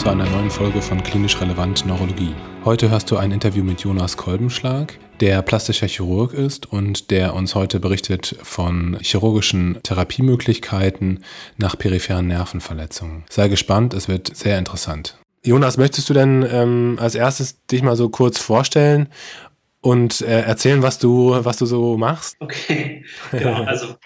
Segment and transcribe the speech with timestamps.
[0.00, 2.34] zu einer neuen Folge von Klinisch Relevant Neurologie.
[2.64, 7.54] Heute hörst du ein Interview mit Jonas Kolbenschlag, der plastischer Chirurg ist und der uns
[7.54, 11.22] heute berichtet von chirurgischen Therapiemöglichkeiten
[11.58, 13.24] nach peripheren Nervenverletzungen.
[13.28, 15.18] Sei gespannt, es wird sehr interessant.
[15.44, 19.10] Jonas, möchtest du denn ähm, als erstes dich mal so kurz vorstellen
[19.82, 22.36] und äh, erzählen, was du, was du so machst?
[22.40, 23.64] Okay, genau.
[23.64, 23.96] Also,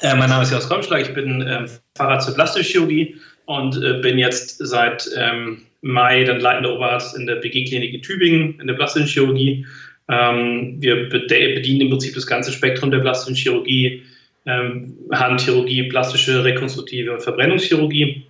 [0.00, 3.14] äh, mein Name ist Jonas Kolbenschlag, ich bin äh, Facharzt für Plastische Chirurgie
[3.46, 8.58] und äh, bin jetzt seit ähm, Mai dann leitender Oberarzt in der BG-Klinik in Tübingen
[8.60, 9.66] in der plastischen Chirurgie.
[10.08, 14.02] Ähm, wir bedienen im Prinzip das ganze Spektrum der plastischen Chirurgie,
[14.46, 18.24] ähm, Handchirurgie, plastische, rekonstruktive und Verbrennungschirurgie.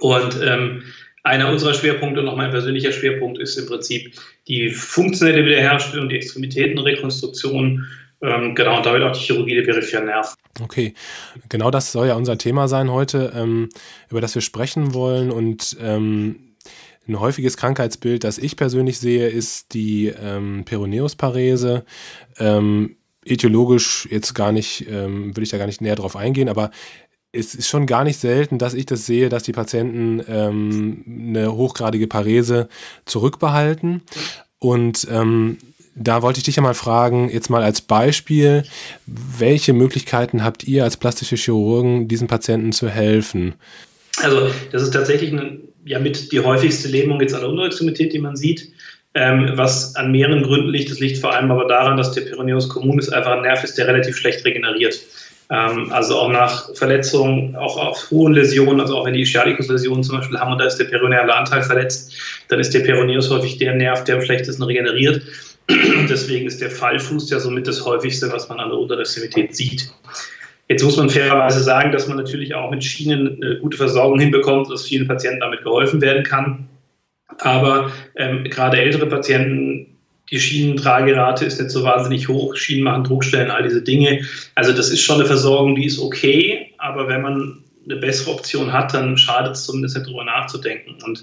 [0.00, 0.82] Und ähm,
[1.22, 4.12] einer unserer Schwerpunkte und auch mein persönlicher Schwerpunkt ist im Prinzip
[4.46, 7.86] die funktionelle Wiederherstellung, die Extremitätenrekonstruktion
[8.22, 10.34] ähm, genau, und damit auch die Chirurgie der peripheren Nerven.
[10.62, 10.94] Okay,
[11.48, 13.68] genau das soll ja unser Thema sein heute, ähm,
[14.10, 15.30] über das wir sprechen wollen.
[15.30, 16.54] Und ähm,
[17.06, 21.84] ein häufiges Krankheitsbild, das ich persönlich sehe, ist die ähm, Peroneusparese.
[22.38, 26.70] Ähm, etiologisch jetzt gar nicht, ähm, will ich da gar nicht näher drauf eingehen, aber
[27.32, 31.52] es ist schon gar nicht selten, dass ich das sehe, dass die Patienten ähm, eine
[31.52, 32.68] hochgradige Parese
[33.04, 34.02] zurückbehalten.
[34.58, 35.06] Und
[35.96, 38.64] da wollte ich dich ja mal fragen, jetzt mal als Beispiel,
[39.06, 43.54] welche Möglichkeiten habt ihr als plastische Chirurgen, diesen Patienten zu helfen?
[44.22, 48.18] Also das ist tatsächlich eine, ja mit die häufigste Lähmung jetzt an der Unterextremität, die
[48.18, 48.70] man sieht.
[49.14, 50.90] Ähm, was an mehreren Gründen liegt.
[50.90, 53.88] Das liegt vor allem aber daran, dass der Peroneus communis einfach ein Nerv ist, der
[53.88, 55.00] relativ schlecht regeneriert.
[55.48, 60.18] Ähm, also auch nach Verletzungen, auch auf hohen Läsionen, also auch wenn die Ischiaticus-Läsionen zum
[60.18, 62.12] Beispiel haben und da ist der peroneale Anteil verletzt,
[62.48, 65.22] dann ist der Peroneus häufig der Nerv, der am schlechtesten regeneriert.
[65.68, 69.90] Deswegen ist der Fallfuß ja somit das häufigste, was man an der Unterextremität sieht.
[70.68, 74.70] Jetzt muss man fairerweise sagen, dass man natürlich auch mit Schienen eine gute Versorgung hinbekommt,
[74.70, 76.68] dass vielen Patienten damit geholfen werden kann.
[77.38, 79.98] Aber ähm, gerade ältere Patienten,
[80.30, 84.24] die Schienentragerate ist nicht so wahnsinnig hoch, Schienen machen Druckstellen, all diese Dinge.
[84.56, 88.72] Also das ist schon eine Versorgung, die ist okay, aber wenn man eine bessere Option
[88.72, 90.96] hat, dann schadet es zumindest nicht darüber nachzudenken.
[91.04, 91.22] Und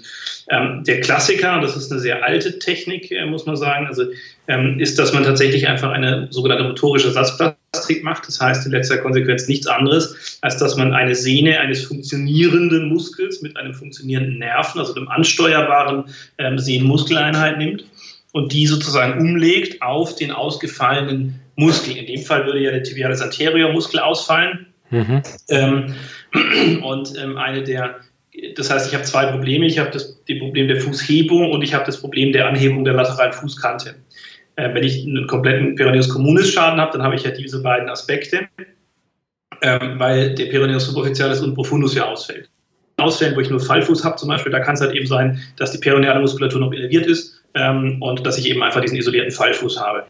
[0.50, 4.04] ähm, der Klassiker, das ist eine sehr alte Technik, äh, muss man sagen, also
[4.48, 8.26] ähm, ist, dass man tatsächlich einfach eine sogenannte motorische Ersatzplastik macht.
[8.26, 13.42] Das heißt in letzter Konsequenz nichts anderes, als dass man eine Sehne eines funktionierenden Muskels
[13.42, 16.04] mit einem funktionierenden Nerven, also einem ansteuerbaren
[16.38, 17.84] ähm, Sehnenmuskeleinheit nimmt
[18.32, 21.96] und die sozusagen umlegt auf den ausgefallenen Muskel.
[21.96, 24.66] In dem Fall würde ja der tibialis anterior Muskel ausfallen.
[24.94, 25.22] Mhm.
[25.48, 25.94] Ähm,
[26.82, 27.96] und ähm, eine der,
[28.56, 29.66] das heißt, ich habe zwei Probleme.
[29.66, 32.94] Ich habe das, das Problem der Fußhebung und ich habe das Problem der Anhebung der
[32.94, 33.96] lateralen Fußkante.
[34.56, 37.88] Äh, wenn ich einen kompletten Peroneus communis Schaden habe, dann habe ich ja diese beiden
[37.88, 38.48] Aspekte,
[39.62, 42.48] ähm, weil der Peroneus superficialis und profundus ja ausfällt.
[42.96, 45.72] Ausfällen, wo ich nur Fallfuß habe zum Beispiel, da kann es halt eben sein, dass
[45.72, 49.80] die peroneale Muskulatur noch innerviert ist ähm, und dass ich eben einfach diesen isolierten Fallfuß
[49.80, 50.04] habe.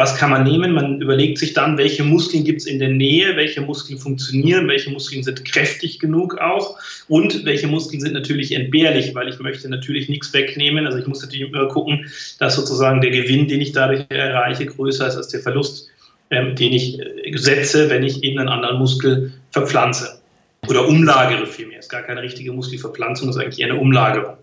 [0.00, 0.72] Was kann man nehmen?
[0.72, 4.88] Man überlegt sich dann, welche Muskeln gibt es in der Nähe, welche Muskeln funktionieren, welche
[4.88, 6.78] Muskeln sind kräftig genug auch
[7.08, 10.86] und welche Muskeln sind natürlich entbehrlich, weil ich möchte natürlich nichts wegnehmen.
[10.86, 15.06] Also ich muss natürlich immer gucken, dass sozusagen der Gewinn, den ich dadurch erreiche, größer
[15.06, 15.90] ist als der Verlust,
[16.30, 20.22] ähm, den ich äh, setze, wenn ich eben einen anderen Muskel verpflanze
[20.66, 21.80] oder umlagere vielmehr.
[21.80, 24.38] Es ist gar keine richtige Muskelverpflanzung, es ist eigentlich eher eine Umlagerung.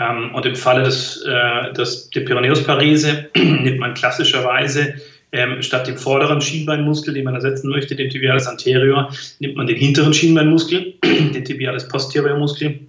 [0.00, 4.94] Ähm, und im Falle des, äh, des, der Peroneusparese nimmt man klassischerweise
[5.32, 9.76] ähm, statt dem vorderen Schienbeinmuskel, den man ersetzen möchte, dem Tibialis anterior, nimmt man den
[9.76, 12.80] hinteren Schienbeinmuskel, den Tibialis posterior Muskel,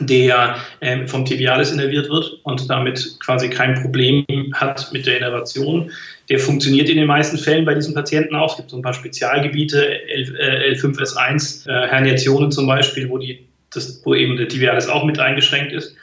[0.00, 5.90] der ähm, vom Tibialis innerviert wird und damit quasi kein Problem hat mit der Innervation.
[6.28, 8.50] Der funktioniert in den meisten Fällen bei diesen Patienten auch.
[8.50, 13.46] Es gibt so ein paar Spezialgebiete, L, äh, L5S1, äh, Herniationen zum Beispiel, wo, die,
[13.72, 15.94] das, wo eben der Tibialis auch mit eingeschränkt ist.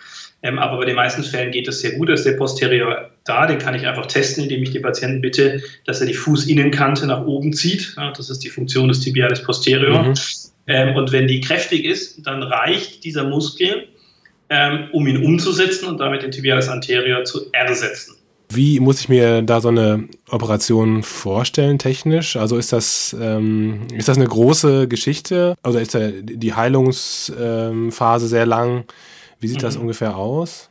[0.44, 2.10] Ähm, aber bei den meisten Fällen geht es sehr gut.
[2.10, 5.62] Da ist der Posterior da, den kann ich einfach testen, indem ich den Patienten bitte,
[5.86, 7.94] dass er die Fußinnenkante nach oben zieht.
[7.98, 10.04] Ja, das ist die Funktion des Tibialis posterior.
[10.04, 10.14] Mhm.
[10.68, 13.88] Ähm, und wenn die kräftig ist, dann reicht dieser Muskel,
[14.50, 18.16] ähm, um ihn umzusetzen und damit den Tibialis anterior zu ersetzen.
[18.54, 22.36] Wie muss ich mir da so eine Operation vorstellen, technisch?
[22.36, 25.56] Also ist das, ähm, ist das eine große Geschichte?
[25.64, 28.84] Also ist die Heilungsphase sehr lang?
[29.42, 29.82] Wie sieht das mhm.
[29.82, 30.70] ungefähr aus?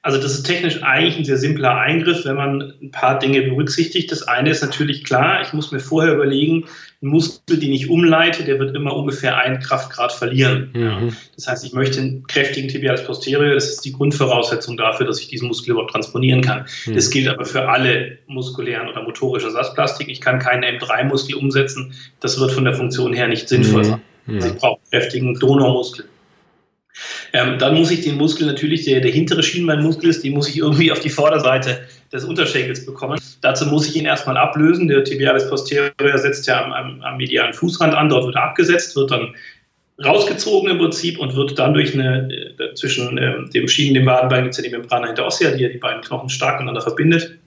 [0.00, 4.10] Also das ist technisch eigentlich ein sehr simpler Eingriff, wenn man ein paar Dinge berücksichtigt.
[4.12, 6.66] Das eine ist natürlich klar, ich muss mir vorher überlegen,
[7.02, 10.70] ein Muskel, den ich umleite, der wird immer ungefähr einen Kraftgrad verlieren.
[10.72, 11.16] Mhm.
[11.34, 15.28] Das heißt, ich möchte einen kräftigen Tibialis posterior, das ist die Grundvoraussetzung dafür, dass ich
[15.28, 16.64] diesen Muskel überhaupt transponieren kann.
[16.86, 16.94] Mhm.
[16.94, 20.08] Das gilt aber für alle muskulären oder motorischen Ersatzplastik.
[20.08, 23.86] Ich kann keinen M3-Muskel umsetzen, das wird von der Funktion her nicht sinnvoll mhm.
[23.86, 24.00] sein.
[24.28, 26.04] Also ich brauche einen kräftigen Donormuskel.
[27.32, 30.58] Ähm, dann muss ich den Muskel natürlich, der, der hintere Schienbeinmuskel ist, den muss ich
[30.58, 31.80] irgendwie auf die Vorderseite
[32.12, 33.20] des Unterschenkels bekommen.
[33.40, 34.88] Dazu muss ich ihn erstmal ablösen.
[34.88, 38.96] Der Tibialis posterior setzt ja am, am, am medialen Fußrand an, dort wird er abgesetzt,
[38.96, 39.34] wird dann
[40.04, 44.44] rausgezogen im Prinzip und wird dann durch eine, äh, zwischen äh, dem Schienen, dem Wadenbein,
[44.44, 47.38] gibt es ja die Membrana interossea, die ja die beiden Knochen stark miteinander verbindet.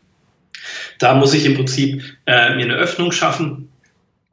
[1.00, 3.70] Da muss ich im Prinzip äh, mir eine Öffnung schaffen,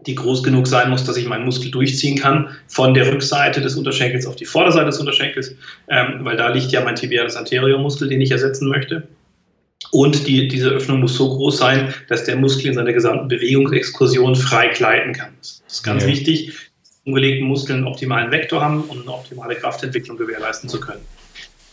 [0.09, 3.77] die groß genug sein muss, dass ich meinen Muskel durchziehen kann von der Rückseite des
[3.77, 5.55] Unterschenkels auf die Vorderseite des Unterschenkels,
[5.89, 9.07] ähm, weil da liegt ja mein tibialis anterior Muskel, den ich ersetzen möchte.
[9.91, 14.35] Und die, diese Öffnung muss so groß sein, dass der Muskel in seiner gesamten Bewegungsexkursion
[14.35, 15.35] frei gleiten kann.
[15.41, 16.09] Das ist ganz ja.
[16.09, 21.01] wichtig, dass umgelegten Muskeln einen optimalen Vektor haben, um eine optimale Kraftentwicklung gewährleisten zu können.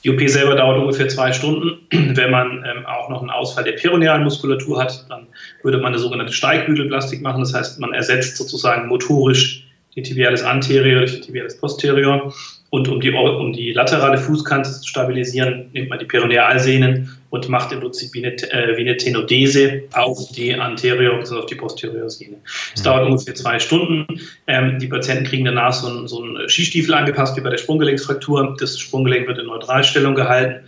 [0.05, 1.79] Die OP selber dauert ungefähr zwei Stunden.
[2.15, 5.25] Wenn man ähm, auch noch einen Ausfall der peronealen Muskulatur hat, dann
[5.63, 7.39] würde man eine sogenannte Steigbügelplastik machen.
[7.39, 9.65] Das heißt, man ersetzt sozusagen motorisch
[9.95, 12.31] die Tibialis anterior durch die Tibialis posterior
[12.69, 17.71] und um die, um die laterale Fußkante zu stabilisieren, nimmt man die Peronealsehnen und macht
[17.71, 21.39] im Prinzip wie eine, äh, wie eine Tenodese auf die anterior bzw.
[21.39, 22.37] auf die posterior Sehne.
[22.73, 22.85] Es mhm.
[22.85, 24.19] dauert ungefähr zwei Stunden.
[24.47, 28.55] Ähm, die Patienten kriegen danach so einen, so einen Skistiefel angepasst wie bei der Sprunggelenksfraktur.
[28.59, 30.65] Das Sprunggelenk wird in Neutralstellung gehalten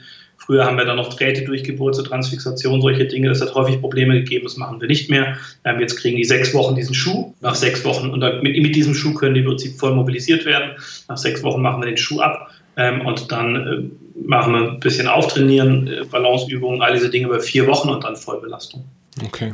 [0.48, 3.28] Früher haben wir dann noch Drähte durchgebohrt zur Transfixation, solche Dinge.
[3.28, 5.36] Das hat häufig Probleme gegeben, das machen wir nicht mehr.
[5.66, 7.34] Ähm, jetzt kriegen die sechs Wochen diesen Schuh.
[7.42, 10.72] Nach sechs Wochen, und mit, mit diesem Schuh können die im Prinzip voll mobilisiert werden.
[11.10, 14.80] Nach sechs Wochen machen wir den Schuh ab ähm, und dann äh, machen wir ein
[14.80, 18.86] bisschen Auftrainieren, äh, Balanceübungen, all diese Dinge über vier Wochen und dann Vollbelastung.
[19.24, 19.54] Okay.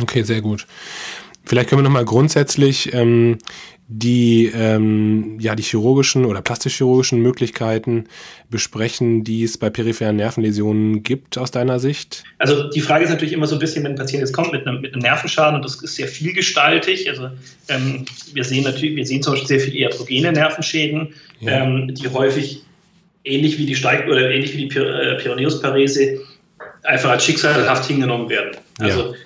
[0.00, 0.66] Okay, sehr gut.
[1.44, 3.38] Vielleicht können wir nochmal grundsätzlich ähm,
[3.88, 8.04] die, ähm, ja, die chirurgischen oder plastisch-chirurgischen Möglichkeiten
[8.48, 12.24] besprechen, die es bei peripheren Nervenläsionen gibt aus deiner Sicht?
[12.38, 14.66] Also die Frage ist natürlich immer so ein bisschen, wenn ein Patient jetzt kommt mit
[14.66, 17.10] einem, mit einem Nervenschaden und das ist sehr vielgestaltig.
[17.10, 17.28] Also
[17.68, 21.08] ähm, wir sehen natürlich, wir sehen zum Beispiel sehr viele iatrogene Nervenschäden,
[21.40, 21.64] ja.
[21.64, 22.62] ähm, die häufig
[23.24, 26.20] ähnlich wie die Steig oder ähnlich wie die äh, Pyrenäusparese
[26.82, 28.56] einfach als schicksalhaft hingenommen werden.
[28.78, 29.16] Also ja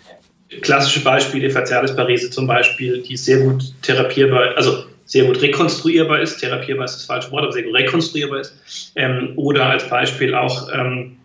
[0.62, 6.84] klassische Beispiele, Facialisparese zum Beispiel, die sehr gut therapierbar, also sehr gut rekonstruierbar ist, therapierbar
[6.84, 8.93] ist das falsche Wort, aber sehr gut rekonstruierbar ist.
[8.96, 11.16] Ähm, oder als Beispiel auch, ähm,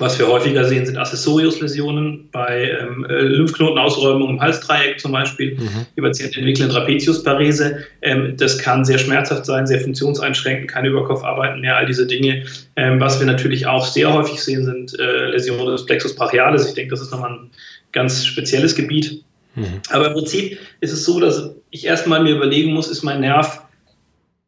[0.00, 5.54] was wir häufiger sehen, sind Accessoriusläsionen bei ähm, äh, Lymphknotenausräumung im Halsdreieck zum Beispiel.
[5.54, 5.86] Mhm.
[5.96, 7.78] Die Patienten entwickeln Trapeziusparese.
[8.02, 12.44] Ähm, das kann sehr schmerzhaft sein, sehr funktionseinschränkend, keine Überkopfarbeiten mehr, all diese Dinge.
[12.74, 16.66] Ähm, was wir natürlich auch sehr häufig sehen, sind äh, Läsionen des Plexus brachialis.
[16.66, 17.50] Ich denke, das ist nochmal ein
[17.92, 19.22] ganz spezielles Gebiet.
[19.54, 19.80] Mhm.
[19.90, 23.63] Aber im Prinzip ist es so, dass ich erstmal mir überlegen muss, ist mein Nerv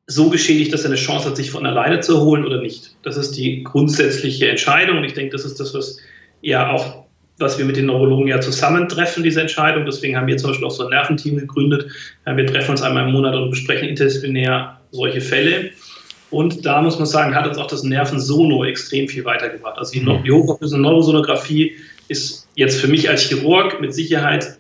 [0.07, 2.97] so geschädigt, dass er eine Chance hat, sich von alleine zu erholen oder nicht.
[3.03, 5.99] Das ist die grundsätzliche Entscheidung und ich denke, das ist das, was
[6.43, 7.05] ja auch,
[7.39, 9.85] was wir mit den Neurologen ja zusammentreffen, diese Entscheidung.
[9.85, 11.91] Deswegen haben wir zum Beispiel auch so ein Nerventeam gegründet.
[12.25, 15.71] Wir treffen uns einmal im Monat und besprechen interdisziplinär solche Fälle.
[16.31, 19.79] Und da muss man sagen, hat uns auch das Nervensono extrem viel weitergebracht.
[19.79, 20.23] Also die, mhm.
[20.25, 21.77] die hochauflösende Neurosonographie
[22.09, 24.59] ist jetzt für mich als Chirurg mit Sicherheit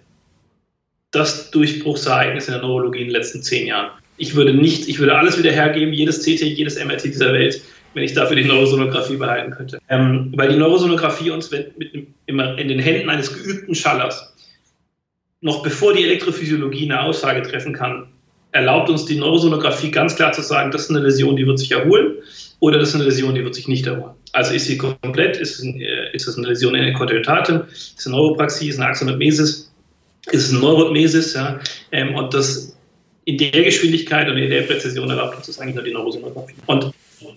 [1.12, 3.90] das Durchbruchsereignis in der Neurologie in den letzten zehn Jahren.
[4.16, 7.60] Ich würde nicht, ich würde alles wieder hergeben, jedes CT, jedes MRT dieser Welt,
[7.94, 9.78] wenn ich dafür die Neurosonographie behalten könnte.
[9.88, 14.34] Ähm, weil die Neurosonographie uns mit, mit, immer in den Händen eines geübten Schallers,
[15.40, 18.08] noch bevor die Elektrophysiologie eine Aussage treffen kann,
[18.52, 21.72] erlaubt uns die Neurosonographie ganz klar zu sagen, das ist eine Läsion, die wird sich
[21.72, 22.14] erholen
[22.60, 24.14] oder das ist eine Läsion, die wird sich nicht erholen.
[24.32, 27.62] Also ist sie komplett, ist es, ein, äh, ist es eine Läsion in der Kontinuitatem,
[27.70, 29.72] ist es eine Neuropraxie, ist es eine Axonotmesis,
[30.30, 31.60] ist es eine Neurotmesis, ja,
[31.92, 32.75] ähm, und das
[33.26, 36.54] in der Geschwindigkeit und in der Präzision erlaubt uns das eigentlich nur die Neurosonographie.
[36.66, 36.92] Und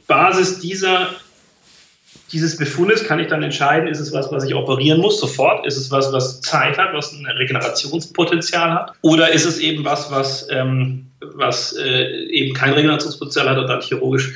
[0.08, 1.10] Basis dieser
[2.32, 5.66] dieses Befundes kann ich dann entscheiden, ist es was, was ich operieren muss sofort?
[5.66, 8.94] Ist es was, was Zeit hat, was ein Regenerationspotenzial hat?
[9.02, 13.82] Oder ist es eben was, was, ähm, was äh, eben kein Regenerationspotenzial hat und dann
[13.82, 14.32] chirurgisch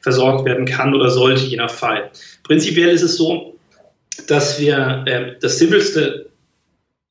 [0.00, 2.10] versorgt werden kann oder sollte, je nach Fall.
[2.44, 3.56] Prinzipiell ist es so,
[4.26, 6.27] dass wir äh, das simpelste,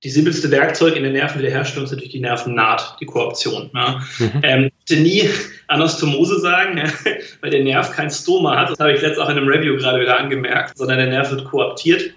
[0.03, 3.71] die simpelste Werkzeug in der Nervenwiederherstellung ist natürlich die Nervennaht, die Kooption.
[3.73, 4.03] Ja.
[4.19, 4.31] Mhm.
[4.43, 5.29] Ähm, bitte nie
[5.67, 6.85] Anastomose sagen, ja,
[7.41, 8.69] weil der Nerv kein Stoma hat.
[8.69, 11.45] Das habe ich letztens auch in einem Review gerade wieder angemerkt, sondern der Nerv wird
[11.45, 12.13] kooptiert.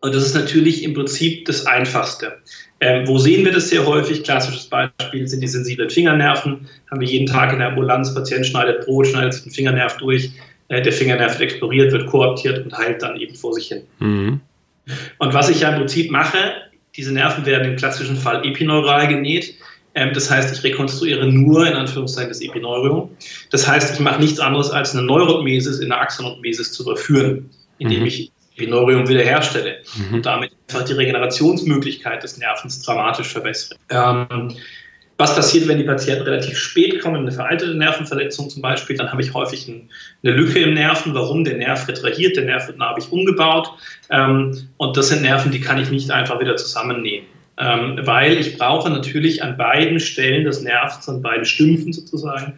[0.00, 2.38] Und das ist natürlich im Prinzip das Einfachste.
[2.80, 4.24] Ähm, wo sehen wir das sehr häufig?
[4.24, 6.68] Klassisches Beispiel sind die sensiblen Fingernerven.
[6.90, 10.32] Haben wir jeden Tag in der Ambulanz, Patient schneidet Brot, schneidet den Fingernerv durch,
[10.68, 13.82] äh, der Fingernerv exploriert, wird kooptiert und heilt dann eben vor sich hin.
[14.00, 14.40] Mhm.
[15.18, 16.38] Und was ich ja im Prinzip mache,
[16.96, 19.54] diese Nerven werden im klassischen Fall epineural genäht.
[19.94, 23.10] Ähm, das heißt, ich rekonstruiere nur in Anführungszeichen das Epineurium.
[23.50, 28.00] Das heißt, ich mache nichts anderes als eine Neurotmesis in der Axonotmesis zu überführen, indem
[28.00, 28.06] mhm.
[28.06, 30.14] ich Binorium wiederherstelle mhm.
[30.14, 33.78] und damit einfach die Regenerationsmöglichkeit des Nervens dramatisch verbessere.
[33.90, 34.54] Ähm,
[35.22, 39.22] Was passiert, wenn die Patienten relativ spät kommen, eine veraltete Nervenverletzung zum Beispiel, dann habe
[39.22, 39.88] ich häufig ein,
[40.24, 41.14] eine Lücke im Nerven.
[41.14, 41.44] Warum?
[41.44, 43.70] Der Nerv retrahiert, der Nerv wird narbig umgebaut.
[44.10, 47.28] Ähm, und das sind Nerven, die kann ich nicht einfach wieder zusammennehmen.
[47.56, 52.54] Ähm, weil ich brauche natürlich an beiden Stellen des Nervs, an beiden Stümpfen sozusagen,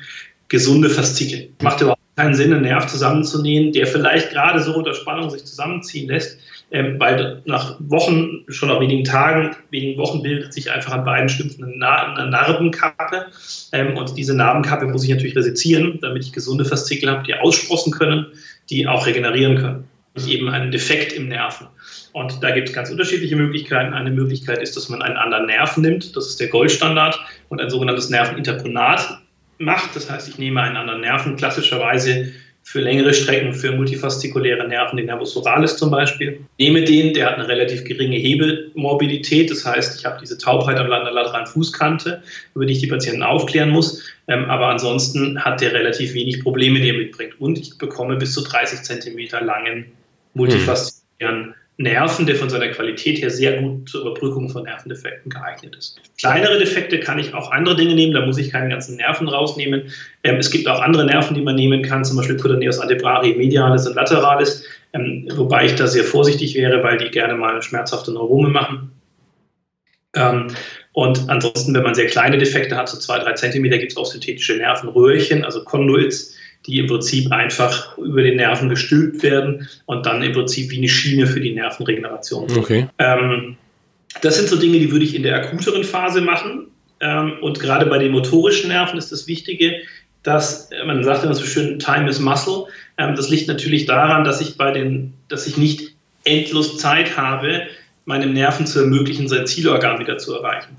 [0.49, 1.50] gesunde Faszikel.
[1.61, 6.09] Macht überhaupt keinen Sinn, einen Nerv zusammenzunähen, der vielleicht gerade so unter Spannung sich zusammenziehen
[6.09, 6.38] lässt,
[6.75, 11.28] ähm, weil nach Wochen, schon nach wenigen Tagen, wenigen Wochen bildet sich einfach an beiden
[11.28, 13.26] Stümpfen eine, eine Narbenkappe
[13.71, 17.93] ähm, und diese Narbenkappe muss ich natürlich resizieren, damit ich gesunde Faszikel habe, die aussprossen
[17.93, 18.26] können,
[18.71, 19.85] die auch regenerieren können.
[20.16, 21.69] Ich eben einen Defekt im Nerven.
[22.12, 23.95] Und da gibt es ganz unterschiedliche Möglichkeiten.
[23.95, 27.71] Eine Möglichkeit ist, dass man einen anderen Nerven nimmt, das ist der Goldstandard, und ein
[27.71, 29.21] sogenanntes Nerveninterponat
[29.59, 29.95] macht.
[29.95, 32.33] Das heißt, ich nehme einen anderen Nerven, klassischerweise
[32.64, 36.40] für längere Strecken, für multifaszikuläre Nerven, den Nervus oralis zum Beispiel.
[36.59, 40.88] Nehme den, der hat eine relativ geringe Hebelmorbidität, das heißt, ich habe diese Taubheit an
[40.88, 42.23] der lateralen Fußkante,
[42.54, 46.80] über die ich die Patienten aufklären muss, ähm, aber ansonsten hat der relativ wenig Probleme,
[46.80, 47.38] die er mitbringt.
[47.38, 49.92] Und ich bekomme bis zu 30 Zentimeter langen
[50.33, 56.00] multifaszikulären Nerven, der von seiner Qualität her sehr gut zur Überbrückung von Nervendefekten geeignet ist.
[56.19, 59.90] Kleinere Defekte kann ich auch andere Dinge nehmen, da muss ich keinen ganzen Nerven rausnehmen.
[60.23, 63.88] Ähm, es gibt auch andere Nerven, die man nehmen kann, zum Beispiel Cutaneus antebrachi medialis
[63.88, 68.50] und lateralis, ähm, wobei ich da sehr vorsichtig wäre, weil die gerne mal schmerzhafte Neurome
[68.50, 68.93] machen.
[70.14, 70.47] Ähm,
[70.93, 74.07] und ansonsten, wenn man sehr kleine Defekte hat, so zwei, drei Zentimeter, gibt es auch
[74.07, 80.23] synthetische Nervenröhrchen, also Conduits, die im Prinzip einfach über den Nerven gestülpt werden und dann
[80.23, 82.50] im Prinzip wie eine Schiene für die Nervenregeneration.
[82.56, 82.88] Okay.
[82.99, 83.56] Ähm,
[84.23, 86.68] das sind so Dinge, die würde ich in der akuteren Phase machen.
[87.00, 89.75] Ähm, und gerade bei den motorischen Nerven ist das Wichtige,
[90.23, 92.64] dass man sagt immer so schön, Time is Muscle.
[92.97, 95.94] Ähm, das liegt natürlich daran, dass ich bei den, dass ich nicht
[96.25, 97.62] endlos Zeit habe,
[98.06, 100.76] meinem Nerven zu ermöglichen, sein Zielorgan wieder zu erreichen.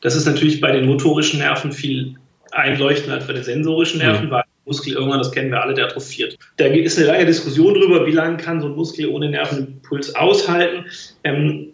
[0.00, 2.14] Das ist natürlich bei den motorischen Nerven viel
[2.52, 4.30] einleuchtender als bei den sensorischen Nerven, mhm.
[4.30, 6.36] weil Muskel irgendwann, das kennen wir alle, der atrophiert.
[6.56, 10.86] Da ist eine lange Diskussion darüber, wie lange kann so ein Muskel ohne Nervenimpuls aushalten.
[11.24, 11.72] Ähm,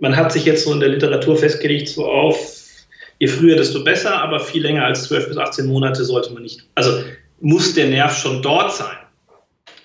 [0.00, 2.36] man hat sich jetzt so in der Literatur festgelegt, so auf,
[3.18, 6.66] je früher, desto besser, aber viel länger als 12 bis 18 Monate sollte man nicht.
[6.74, 7.04] Also
[7.40, 8.96] muss der Nerv schon dort sein.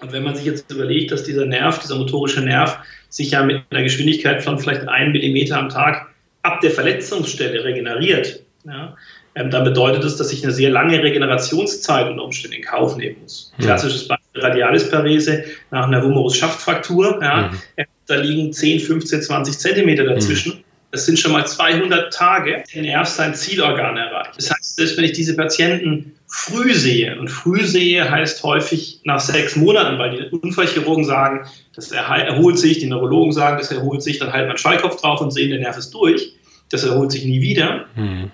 [0.02, 2.78] Und wenn man sich jetzt überlegt, dass dieser Nerv, dieser motorische Nerv,
[3.10, 6.08] sich ja mit einer Geschwindigkeit von vielleicht einem Millimeter am Tag
[6.42, 8.96] ab der Verletzungsstelle regeneriert, ja,
[9.36, 13.18] ähm, dann bedeutet es, dass ich eine sehr lange Regenerationszeit unter Umständen in Kauf nehmen
[13.22, 13.52] muss.
[13.58, 13.66] Ja.
[13.66, 17.20] Klassisches Beispiel Radialisparese nach einer Humerus-Schaftfraktur.
[17.22, 17.58] Ja, mhm.
[17.78, 20.54] Ähm, da liegen 10, 15, 20 Zentimeter dazwischen.
[20.54, 20.64] Mhm.
[20.92, 24.38] Das sind schon mal 200 Tage, der Nerv sein Zielorgan erreicht.
[24.38, 29.20] Das heißt, selbst wenn ich diese Patienten früh sehe, und früh sehe heißt häufig nach
[29.20, 34.20] sechs Monaten, weil die Unfallchirurgen sagen, das erholt sich, die Neurologen sagen, das erholt sich,
[34.20, 36.34] dann halt man Schweikopf drauf und sehen, der Nerv ist durch.
[36.70, 37.88] Das erholt sich nie wieder.
[37.98, 38.32] Mhm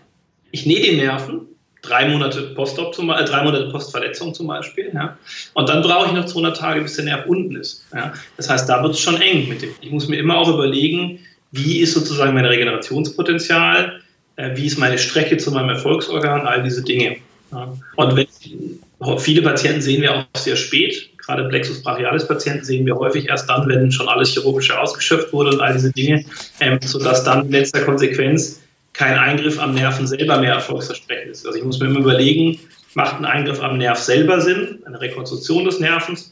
[0.51, 1.41] ich nähe die Nerven,
[1.81, 5.17] drei Monate Postop zum, äh, drei Monate Postverletzung zum Beispiel, ja,
[5.53, 7.85] und dann brauche ich noch 200 Tage, bis der Nerv unten ist.
[7.93, 8.13] Ja.
[8.37, 9.69] Das heißt, da wird es schon eng mit dem.
[9.81, 11.19] Ich muss mir immer auch überlegen,
[11.51, 14.01] wie ist sozusagen mein Regenerationspotenzial,
[14.35, 17.17] äh, wie ist meine Strecke zu meinem Erfolgsorgan, all diese Dinge.
[17.51, 17.73] Ja.
[17.95, 22.95] Und wenn, viele Patienten sehen wir auch sehr spät, gerade Plexus brachialis Patienten sehen wir
[22.95, 26.23] häufig erst dann, wenn schon alles chirurgische ausgeschöpft wurde und all diese Dinge,
[26.59, 28.61] ähm, sodass dann in letzter Konsequenz
[28.93, 31.45] kein Eingriff am Nerven selber mehr erfolgsversprechend ist.
[31.45, 32.59] Also ich muss mir immer überlegen,
[32.93, 36.31] macht ein Eingriff am Nerv selber Sinn, eine Rekonstruktion des Nervens,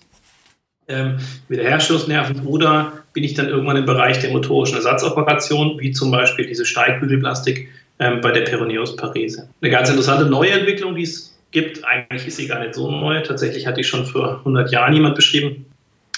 [0.87, 6.47] ähm, Wiederherstellungsnerven, oder bin ich dann irgendwann im Bereich der motorischen Ersatzoperation, wie zum Beispiel
[6.47, 9.49] diese Steigbügelplastik ähm, bei der Peroneusparese.
[9.61, 13.21] Eine ganz interessante neue Entwicklung, die es gibt, eigentlich ist sie gar nicht so neu,
[13.21, 15.65] tatsächlich hatte ich schon vor 100 Jahren jemand beschrieben,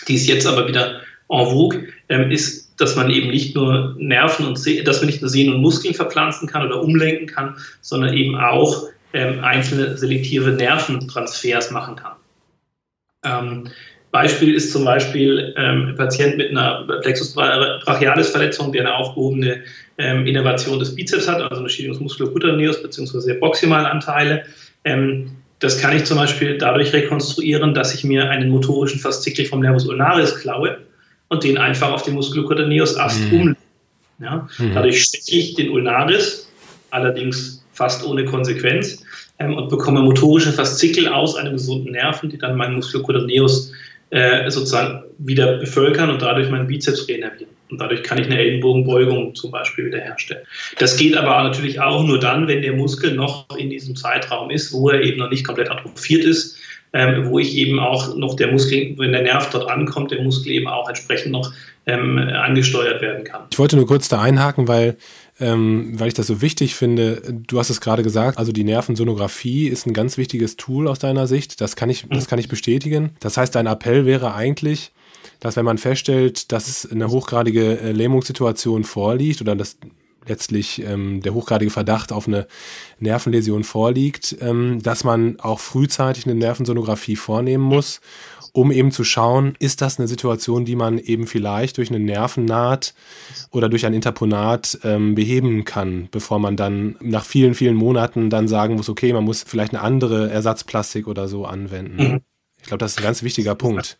[0.08, 4.46] die ist jetzt aber wieder en vogue, ähm, ist dass man eben nicht nur Nerven
[4.46, 8.14] und Se dass man nicht nur Sehnen und Muskeln verpflanzen kann oder umlenken kann, sondern
[8.14, 12.14] eben auch ähm, einzelne selektive Nerventransfers machen kann.
[13.24, 13.68] Ähm,
[14.12, 19.64] Beispiel ist zum Beispiel ähm, ein Patient mit einer Plexus brachialis Verletzung, der eine aufgehobene
[19.98, 23.36] ähm, Innervation des Bizeps hat, also eine Schienungs musculocutaneus bzw.
[23.36, 24.44] Proximalanteile.
[24.84, 29.62] Ähm, das kann ich zum Beispiel dadurch rekonstruieren, dass ich mir einen motorischen Faszikel vom
[29.62, 30.80] Nervus ulnaris klaue
[31.32, 33.40] und den einfach auf den Musculocutaneus-Ast mhm.
[33.40, 33.58] umlegen.
[34.20, 34.50] Ja?
[34.58, 34.74] Mhm.
[34.74, 36.52] Dadurch steche ich den Ulnaris,
[36.90, 39.04] allerdings fast ohne Konsequenz,
[39.40, 43.72] ähm, und bekomme motorische Faszikel aus einem gesunden Nerven, die dann meinen Musculocutaneus
[44.10, 47.54] äh, sozusagen wieder bevölkern und dadurch meinen Bizeps renervieren.
[47.70, 50.44] Und dadurch kann ich eine Ellenbogenbeugung zum Beispiel wiederherstellen.
[50.80, 54.74] Das geht aber natürlich auch nur dann, wenn der Muskel noch in diesem Zeitraum ist,
[54.74, 56.58] wo er eben noch nicht komplett atrophiert ist
[56.94, 60.52] ähm, wo ich eben auch noch der Muskel, wenn der Nerv dort ankommt, der Muskel
[60.52, 61.54] eben auch entsprechend noch
[61.86, 63.44] ähm, angesteuert werden kann.
[63.50, 64.98] Ich wollte nur kurz da einhaken, weil
[65.42, 67.22] ähm, weil ich das so wichtig finde.
[67.48, 71.26] Du hast es gerade gesagt, also die Nervensonographie ist ein ganz wichtiges Tool aus deiner
[71.28, 71.60] Sicht.
[71.62, 73.12] Das kann ich, das kann ich bestätigen.
[73.20, 74.92] Das heißt, dein Appell wäre eigentlich,
[75.40, 79.78] dass wenn man feststellt, dass eine hochgradige äh, Lähmungssituation vorliegt oder dass
[80.26, 82.48] letztlich ähm, der hochgradige Verdacht auf eine
[83.00, 88.02] Nervenläsion vorliegt, ähm, dass man auch frühzeitig eine Nervensonographie vornehmen muss
[88.54, 92.94] um eben zu schauen, ist das eine Situation, die man eben vielleicht durch eine Nervennaht
[93.52, 98.48] oder durch ein Interponat ähm, beheben kann, bevor man dann nach vielen, vielen Monaten dann
[98.48, 101.96] sagen muss, okay, man muss vielleicht eine andere Ersatzplastik oder so anwenden.
[101.96, 102.22] Mhm.
[102.62, 103.98] Ich glaube, das ist ein ganz wichtiger Punkt.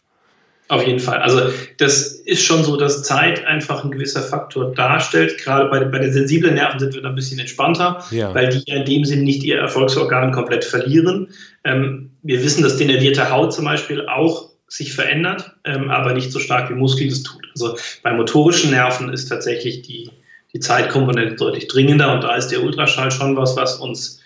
[0.72, 1.18] Auf jeden Fall.
[1.18, 1.42] Also
[1.80, 5.38] das ist schon so, dass Zeit einfach ein gewisser Faktor darstellt.
[5.38, 8.34] Gerade bei, bei den sensiblen Nerven sind wir da ein bisschen entspannter, ja.
[8.34, 11.28] weil die in dem Sinn nicht ihr Erfolgsorgan komplett verlieren.
[11.66, 16.40] Ähm, wir wissen, dass denervierte Haut zum Beispiel auch sich verändert, ähm, aber nicht so
[16.40, 17.46] stark wie Muskel das tut.
[17.54, 20.10] Also bei motorischen Nerven ist tatsächlich die,
[20.54, 24.22] die Zeitkomponente deutlich dringender und da ist der Ultraschall schon was, was uns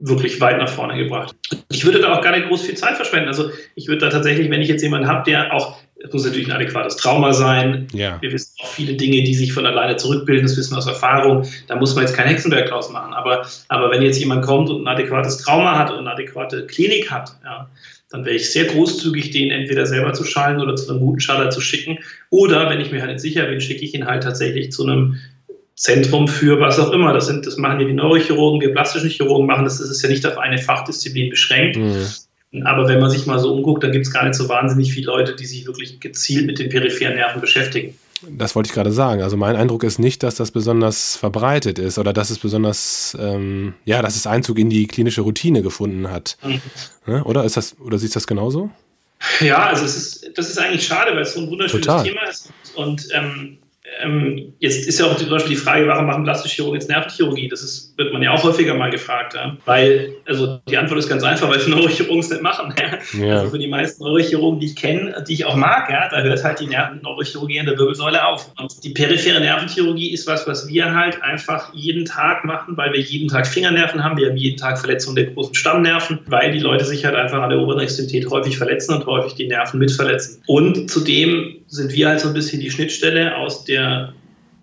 [0.00, 1.36] wirklich weit nach vorne gebracht.
[1.70, 3.28] Ich würde da auch gar nicht groß viel Zeit verschwenden.
[3.28, 6.48] Also ich würde da tatsächlich, wenn ich jetzt jemanden habe, der auch, es muss natürlich
[6.48, 7.86] ein adäquates Trauma sein.
[7.92, 8.20] Ja.
[8.20, 11.46] Wir wissen auch viele Dinge, die sich von alleine zurückbilden, das wissen wir aus Erfahrung.
[11.66, 13.12] Da muss man jetzt kein Hexenwerk draus machen.
[13.12, 17.10] Aber, aber wenn jetzt jemand kommt und ein adäquates Trauma hat und eine adäquate Klinik
[17.10, 17.68] hat, ja,
[18.10, 21.50] dann wäre ich sehr großzügig, den entweder selber zu schallen oder zu einem guten Schaller
[21.50, 21.98] zu schicken.
[22.30, 25.16] Oder wenn ich mir halt nicht sicher bin, schicke ich ihn halt tatsächlich zu einem
[25.76, 27.12] Zentrum für was auch immer.
[27.12, 29.78] Das, sind, das machen ja die Neurochirurgen, wir plastischen Chirurgen machen das.
[29.78, 31.76] Das ist ja nicht auf eine Fachdisziplin beschränkt.
[31.76, 32.06] Mhm.
[32.64, 35.06] Aber wenn man sich mal so umguckt, dann gibt es gar nicht so wahnsinnig viele
[35.06, 37.96] Leute, die sich wirklich gezielt mit den peripheren Nerven beschäftigen.
[38.28, 39.22] Das wollte ich gerade sagen.
[39.22, 43.74] Also mein Eindruck ist nicht, dass das besonders verbreitet ist oder dass es besonders, ähm,
[43.84, 46.36] ja, dass es Einzug in die klinische Routine gefunden hat.
[46.42, 46.60] Mhm.
[47.06, 48.70] Ja, oder ist das, oder siehst du das genauso?
[49.40, 52.04] Ja, also es ist, das ist eigentlich schade, weil es so ein wunderschönes Total.
[52.04, 52.50] Thema ist.
[52.74, 53.58] Und ähm,
[54.02, 57.48] ähm, jetzt ist ja auch zum Beispiel die Frage, warum machen plastische Chirurgen jetzt Nervenchirurgie?
[57.48, 59.34] Das ist, wird man ja auch häufiger mal gefragt.
[59.34, 59.56] Ja?
[59.64, 62.74] Weil, also die Antwort ist ganz einfach, weil Neurochirurgen es nicht machen.
[62.78, 63.24] Ja?
[63.24, 63.38] Ja.
[63.38, 66.42] Also für die meisten Neurochirurgen, die ich kenne, die ich auch mag, ja, da hört
[66.44, 68.52] halt die Nerven Neurochirurgie an der Wirbelsäule auf.
[68.58, 73.00] Und die periphere Nervenchirurgie ist was, was wir halt einfach jeden Tag machen, weil wir
[73.00, 76.84] jeden Tag Fingernerven haben, wir haben jeden Tag Verletzungen der großen Stammnerven, weil die Leute
[76.84, 80.42] sich halt einfach an der oberen Extremität häufig verletzen und häufig die Nerven mitverletzen.
[80.46, 84.12] Und zudem sind wir halt so ein bisschen die Schnittstelle aus der,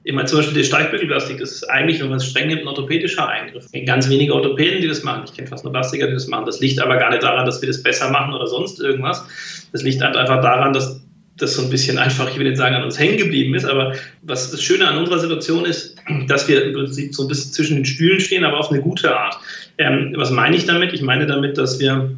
[0.03, 3.27] immer zum Beispiel der Steigbügelplastik, das ist eigentlich, wenn man es streng nimmt, ein orthopädischer
[3.27, 3.65] Eingriff.
[3.65, 5.23] Es gibt ganz wenige Orthopäden, die das machen.
[5.25, 6.45] Ich kenne fast nur Plastiker, die das machen.
[6.45, 9.25] Das liegt aber gar nicht daran, dass wir das besser machen oder sonst irgendwas.
[9.71, 11.01] Das liegt halt einfach daran, dass
[11.37, 13.93] das so ein bisschen einfach, ich will nicht sagen, an uns hängen geblieben ist, aber
[14.23, 15.95] was das Schöne an unserer Situation ist,
[16.27, 19.15] dass wir im Prinzip so ein bisschen zwischen den Stühlen stehen, aber auf eine gute
[19.15, 19.37] Art.
[19.77, 20.93] Ähm, was meine ich damit?
[20.93, 22.17] Ich meine damit, dass wir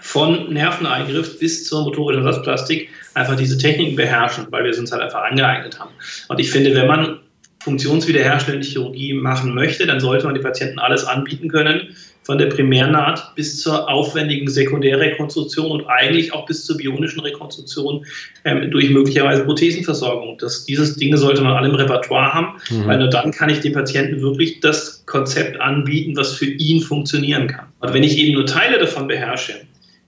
[0.00, 5.02] von Nerveneingriff bis zur motorischen Ersatzplastik einfach diese Techniken beherrschen, weil wir es uns halt
[5.02, 5.90] einfach angeeignet haben.
[6.28, 7.20] Und ich finde, wenn man
[7.66, 13.34] funktionswiederherstellende Chirurgie machen möchte, dann sollte man den Patienten alles anbieten können, von der Primärnaht
[13.36, 18.04] bis zur aufwendigen Sekundärrekonstruktion und eigentlich auch bis zur bionischen Rekonstruktion
[18.44, 20.36] ähm, durch möglicherweise Prothesenversorgung.
[20.38, 22.86] Das, dieses Dinge sollte man alle im Repertoire haben, mhm.
[22.86, 27.46] weil nur dann kann ich dem Patienten wirklich das Konzept anbieten, was für ihn funktionieren
[27.46, 27.66] kann.
[27.78, 29.54] Und wenn ich eben nur Teile davon beherrsche,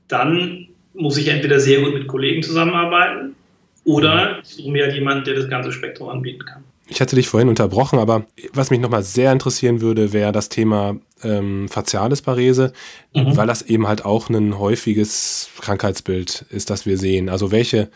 [0.08, 3.36] dann muss ich entweder sehr gut mit Kollegen zusammenarbeiten
[3.84, 6.64] oder ich suche mir halt jemanden, der das ganze Spektrum anbieten kann.
[6.90, 10.96] Ich hatte dich vorhin unterbrochen, aber was mich nochmal sehr interessieren würde, wäre das Thema
[11.22, 12.72] ähm, faciales Parese,
[13.14, 13.36] mhm.
[13.36, 17.28] weil das eben halt auch ein häufiges Krankheitsbild ist, das wir sehen.
[17.28, 17.90] Also welche,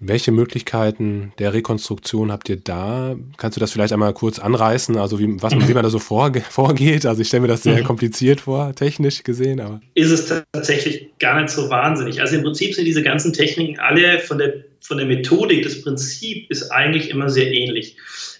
[0.00, 3.16] welche Möglichkeiten der Rekonstruktion habt ihr da?
[3.36, 4.96] Kannst du das vielleicht einmal kurz anreißen?
[4.96, 7.04] Also wie, was, wie man da so vorge vorgeht?
[7.04, 7.84] Also ich stelle mir das sehr mhm.
[7.84, 9.60] kompliziert vor, technisch gesehen.
[9.60, 9.80] Aber.
[9.94, 12.20] Ist es tatsächlich gar nicht so wahnsinnig.
[12.20, 16.48] Also im Prinzip sind diese ganzen Techniken alle von der, von der Methodik, das Prinzip
[16.50, 17.96] ist eigentlich immer sehr ähnlich.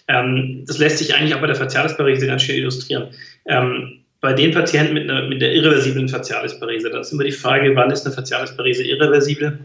[0.07, 3.09] Ähm, das lässt sich eigentlich auch bei der Facialisparese ganz schön illustrieren.
[3.45, 7.75] Ähm, bei den Patienten mit, einer, mit der irreversiblen Facialisparese, da ist immer die Frage,
[7.75, 9.59] wann ist eine Facialisparese irreversibel?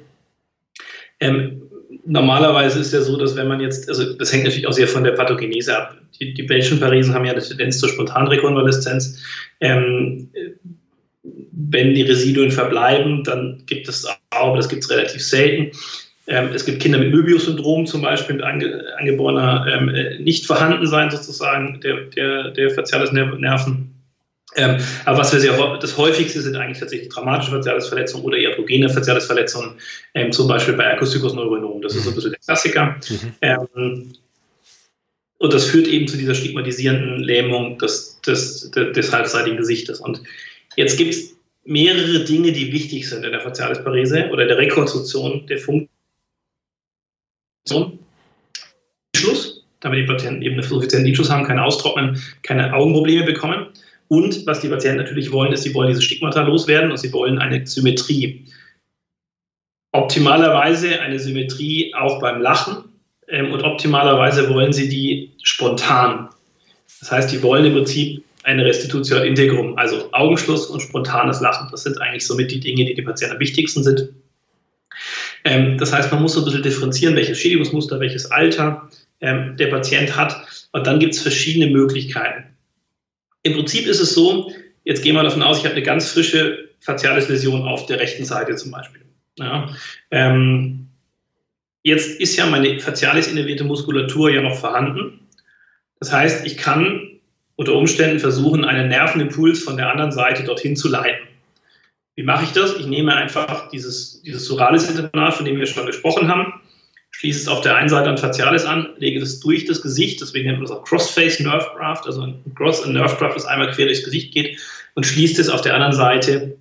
[1.20, 1.62] Ähm,
[2.07, 5.05] normalerweise ist ja so, dass wenn man jetzt, also das hängt natürlich auch sehr von
[5.05, 5.97] der Pathogenese ab.
[6.21, 9.23] Die, die belgischen Parisen haben ja eine Tendenz zur Spontanrekonvaleszenz.
[9.61, 10.31] Ähm,
[11.23, 15.77] wenn die Residuen verbleiben, dann gibt es auch, das gibt es relativ selten.
[16.27, 22.05] Ähm, es gibt Kinder mit Möbius-Syndrom zum Beispiel, mit ange, angeborener ähm, Nicht-Vorhandensein sozusagen der,
[22.17, 22.71] der, der
[23.12, 23.93] Nerven.
[24.57, 29.79] Ähm, aber was wir sehr, das häufigste sind eigentlich tatsächlich traumatische Verletzungen oder iatrogene Verletzungen,
[30.14, 31.83] ähm, zum Beispiel bei Akustikuus-Neuronom.
[31.83, 32.97] Das ist so ein bisschen der Klassiker.
[33.09, 33.35] Mhm.
[33.43, 34.12] Ähm,
[35.38, 40.01] und das führt eben zu dieser stigmatisierenden Lähmung des, des, des, halbseitigen Gesichtes.
[40.01, 40.23] Und
[40.77, 45.59] jetzt gibt es mehrere Dinge, die wichtig sind in der Facialisparese oder der Rekonstruktion der
[45.59, 45.88] Funktion.
[49.17, 53.67] Schluss damit die Patienten eben einen suffizienten Lidschuss haben, kein Austrocknen, keine Augenprobleme bekommen.
[54.09, 57.38] Und was die Patienten natürlich wollen, ist, sie wollen diese Stigmata loswerden und sie wollen
[57.38, 58.47] eine Symmetrie.
[59.93, 62.85] Optimalerweise eine Symmetrie auch beim Lachen
[63.29, 66.29] ähm, und optimalerweise wollen sie die spontan.
[67.01, 71.69] Das heißt, die wollen im Prinzip eine Restitution integrum, also Augenschluss und spontanes Lachen.
[71.71, 74.11] Das sind eigentlich somit die Dinge, die den Patienten am wichtigsten sind.
[75.45, 78.88] Ähm, das heißt, man muss so ein bisschen differenzieren, welches Schädigungsmuster, welches Alter
[79.21, 80.37] ähm, der Patient hat.
[80.73, 82.54] Und dann gibt es verschiedene Möglichkeiten.
[83.44, 84.50] Im Prinzip ist es so,
[84.85, 88.57] jetzt gehen wir davon aus, ich habe eine ganz frische Facialis-Läsion auf der rechten Seite
[88.57, 89.02] zum Beispiel.
[89.38, 89.68] Ja,
[90.11, 90.88] ähm,
[91.83, 95.20] jetzt ist ja meine facialis innervierte Muskulatur ja noch vorhanden.
[96.00, 97.20] Das heißt, ich kann
[97.57, 101.28] unter Umständen versuchen, einen Nervenimpuls von der anderen Seite dorthin zu leiten.
[102.16, 102.76] Wie mache ich das?
[102.76, 106.61] Ich nehme einfach dieses, dieses Suralis-Internal, von dem wir schon gesprochen haben,
[107.18, 110.46] schließe es auf der einen Seite an Facialis an, lege das durch das Gesicht, deswegen
[110.46, 113.87] nennt man das auch Crossface Nerve Graft, also ein Cross Nerve Graft, das einmal quer
[113.87, 114.59] durchs Gesicht geht
[114.94, 116.57] und schließt es auf der anderen Seite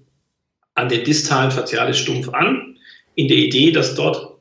[0.76, 2.78] an den distalen Facialis-Stumpf an,
[3.16, 4.38] in der Idee, dass dort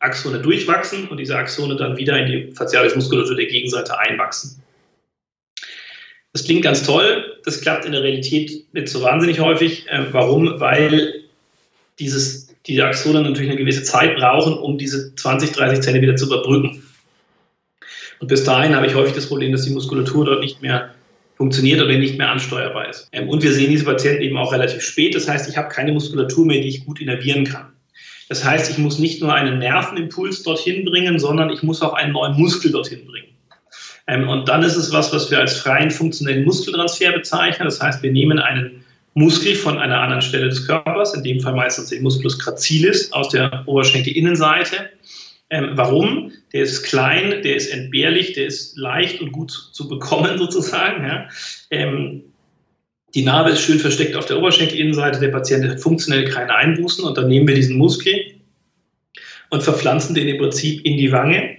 [0.00, 4.62] Axone durchwachsen und diese Axone dann wieder in die Facialis-Muskulatur der Gegenseite einwachsen.
[6.34, 9.88] Das klingt ganz toll, das klappt in der Realität nicht so wahnsinnig häufig.
[9.88, 10.60] Äh, warum?
[10.60, 11.22] Weil
[11.98, 16.82] dieses, diese Axone natürlich eine gewisse Zeit brauchen, um diese 20, 30 Zentimeter zu überbrücken.
[18.20, 20.94] Und bis dahin habe ich häufig das Problem, dass die Muskulatur dort nicht mehr
[21.36, 23.08] funktioniert oder nicht mehr ansteuerbar ist.
[23.12, 25.14] Ähm, und wir sehen diese Patienten eben auch relativ spät.
[25.14, 27.72] Das heißt, ich habe keine Muskulatur mehr, die ich gut innervieren kann.
[28.28, 32.12] Das heißt, ich muss nicht nur einen Nervenimpuls dorthin bringen, sondern ich muss auch einen
[32.12, 33.28] neuen Muskel dorthin bringen.
[34.06, 37.66] Ähm, und dann ist es was, was wir als freien funktionellen Muskeltransfer bezeichnen.
[37.66, 38.83] Das heißt, wir nehmen einen
[39.14, 43.28] Muskel von einer anderen Stelle des Körpers, in dem Fall meistens den Musculus gracilis aus
[43.30, 44.90] der Oberschenkelinnenseite.
[45.50, 46.32] Ähm, warum?
[46.52, 51.04] Der ist klein, der ist entbehrlich, der ist leicht und gut zu bekommen sozusagen.
[51.04, 51.28] Ja.
[51.70, 52.22] Ähm,
[53.14, 57.16] die Narbe ist schön versteckt auf der Oberschenkelinnenseite, der Patient hat funktionell keine Einbußen und
[57.16, 58.34] dann nehmen wir diesen Muskel
[59.50, 61.56] und verpflanzen den im Prinzip in die Wange,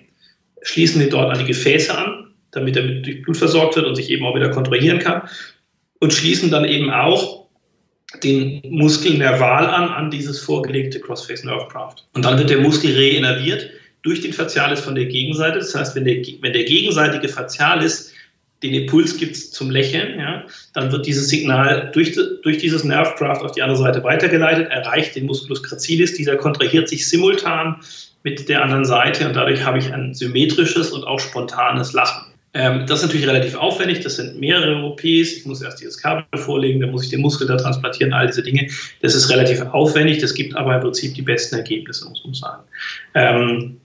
[0.64, 4.10] schließen den dort an die Gefäße an damit er mit Blut versorgt wird und sich
[4.10, 5.24] eben auch wieder kontrollieren kann.
[6.00, 7.45] Und schließen dann eben auch
[8.24, 12.06] den Muskel nerval an, an dieses vorgelegte Crossface Nerve Graft.
[12.14, 13.70] Und dann wird der Muskel reinnerviert
[14.04, 15.60] durch den Facialis von der Gegenseite.
[15.60, 18.14] Das heißt, wenn der, wenn der gegenseitige Facialis
[18.64, 23.42] den Impuls gibt zum Lächeln, ja, dann wird dieses Signal durch, durch dieses Nerve Graft
[23.42, 27.82] auf die andere Seite weitergeleitet, erreicht den Musculus gracilis, dieser kontrahiert sich simultan
[28.24, 32.35] mit der anderen Seite und dadurch habe ich ein symmetrisches und auch spontanes Lachen.
[32.56, 35.04] Ähm, das ist natürlich relativ aufwendig, das sind mehrere OPs.
[35.04, 38.42] Ich muss erst dieses Kabel vorlegen, dann muss ich den Muskel da transplantieren, all diese
[38.42, 38.70] Dinge.
[39.02, 42.64] Das ist relativ aufwendig, das gibt aber im Prinzip die besten Ergebnisse, muss man sagen.
[43.14, 43.78] Ähm,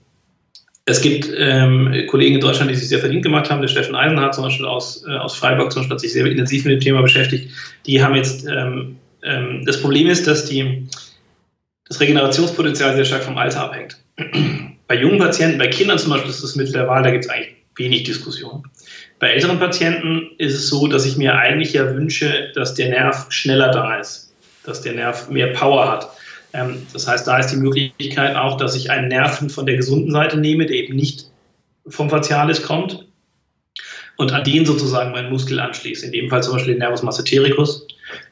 [0.85, 3.61] es gibt ähm, Kollegen in Deutschland, die sich sehr verdient gemacht haben.
[3.61, 6.63] Der Steffen Eisenhardt zum Beispiel aus, äh, aus Freiburg zum Beispiel hat sich sehr intensiv
[6.63, 7.51] mit dem Thema beschäftigt.
[7.85, 10.87] Die haben jetzt, ähm, ähm, das Problem ist, dass die,
[11.89, 13.97] das Regenerationspotenzial sehr stark vom Alter abhängt.
[14.87, 17.29] bei jungen Patienten, bei Kindern zum Beispiel ist das Mittel der Wahl, da gibt es
[17.29, 18.63] eigentlich wenig Diskussion.
[19.19, 23.27] Bei älteren Patienten ist es so, dass ich mir eigentlich ja wünsche, dass der Nerv
[23.29, 26.09] schneller da ist, dass der Nerv mehr Power hat.
[26.53, 30.11] Ähm, das heißt, da ist die Möglichkeit auch, dass ich einen Nerven von der gesunden
[30.11, 31.25] Seite nehme, der eben nicht
[31.87, 33.05] vom Facialis kommt
[34.17, 36.05] und an den sozusagen meinen Muskel anschließe.
[36.07, 37.87] In dem Fall zum Beispiel den Nervus massetericus,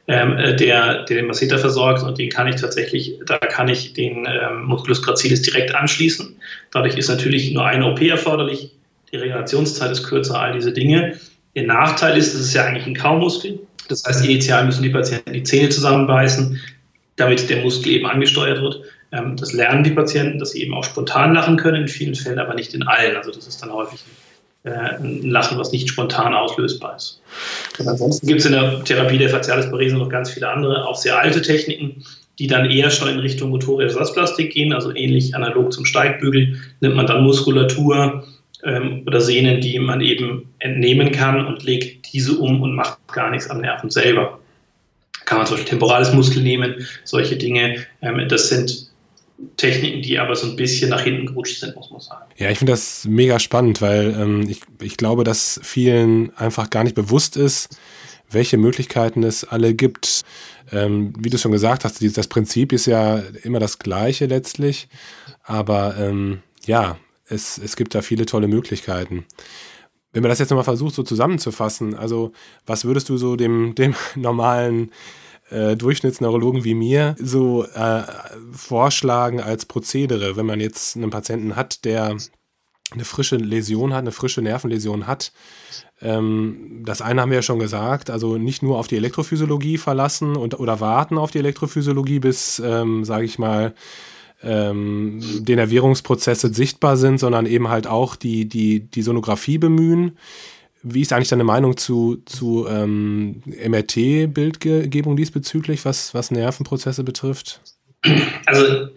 [0.08, 3.92] ähm, äh, der, der den Masseter versorgt und den kann ich tatsächlich, da kann ich
[3.92, 6.36] den ähm, Musculus gracilis direkt anschließen.
[6.72, 8.72] Dadurch ist natürlich nur eine OP erforderlich
[9.12, 11.18] die Regenerationszeit ist kürzer, all diese Dinge.
[11.54, 13.58] Der Nachteil ist, es ist ja eigentlich ein Kaumuskel.
[13.88, 16.60] Das heißt, initial müssen die Patienten die Zähne zusammenbeißen,
[17.16, 18.82] damit der Muskel eben angesteuert wird.
[19.12, 22.38] Ähm, das lernen die Patienten, dass sie eben auch spontan lachen können, in vielen Fällen
[22.38, 23.16] aber nicht in allen.
[23.16, 24.00] Also das ist dann häufig
[24.62, 27.20] äh, ein Lachen, was nicht spontan auslösbar ist.
[27.78, 30.96] Und ansonsten gibt es in der Therapie der Facialis Parese noch ganz viele andere, auch
[30.96, 32.04] sehr alte Techniken,
[32.38, 36.94] die dann eher schon in Richtung motorische Ersatzplastik gehen, also ähnlich analog zum Steigbügel, nimmt
[36.94, 38.24] man dann Muskulatur,
[38.64, 43.30] ähm, oder Sehnen, die man eben entnehmen kann und legt diese um und macht gar
[43.30, 44.38] nichts am Nerven selber.
[45.24, 47.86] Kann man zum Beispiel temporales Muskel nehmen, solche Dinge.
[48.02, 48.90] Ähm, das sind
[49.56, 52.24] Techniken, die aber so ein bisschen nach hinten gerutscht sind, muss man sagen.
[52.36, 56.84] Ja, ich finde das mega spannend, weil ähm, ich, ich glaube, dass vielen einfach gar
[56.84, 57.78] nicht bewusst ist,
[58.30, 60.22] welche Möglichkeiten es alle gibt.
[60.72, 64.88] Ähm, wie du schon gesagt hast, das Prinzip ist ja immer das gleiche letztlich.
[65.42, 66.96] Aber ähm, ja,
[67.30, 69.24] es, es gibt da viele tolle Möglichkeiten.
[70.12, 72.32] Wenn man das jetzt nochmal versucht, so zusammenzufassen, also
[72.66, 74.90] was würdest du so dem, dem normalen
[75.50, 78.02] äh, Durchschnittsneurologen wie mir so äh,
[78.52, 82.16] vorschlagen als Prozedere, wenn man jetzt einen Patienten hat, der
[82.92, 85.32] eine frische Läsion hat, eine frische Nervenläsion hat.
[86.00, 90.36] Ähm, das eine haben wir ja schon gesagt, also nicht nur auf die Elektrophysiologie verlassen
[90.36, 93.74] und, oder warten auf die Elektrophysiologie, bis, ähm, sage ich mal,
[94.42, 100.16] ähm, Denervierungsprozesse sichtbar sind, sondern eben halt auch die, die, die Sonographie bemühen.
[100.82, 107.60] Wie ist eigentlich deine Meinung zu, zu ähm, MRT-Bildgebung diesbezüglich, was, was Nervenprozesse betrifft?
[108.46, 108.88] Also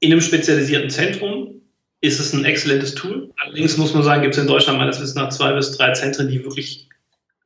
[0.00, 1.60] in einem spezialisierten Zentrum
[2.00, 3.30] ist es ein exzellentes Tool.
[3.36, 6.28] Allerdings muss man sagen, gibt es in Deutschland meines Wissens nach zwei bis drei Zentren,
[6.28, 6.88] die wirklich